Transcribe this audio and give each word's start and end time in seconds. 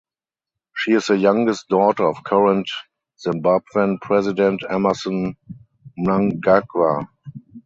She 0.75 0.93
is 0.93 1.05
the 1.05 1.15
youngest 1.19 1.67
daughter 1.69 2.07
of 2.07 2.23
current 2.23 2.67
Zimbabwean 3.23 4.01
president 4.01 4.63
Emmerson 4.67 5.35
Mnangagwa. 5.95 7.07